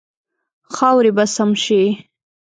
[0.73, 1.83] خاورې به سم شي.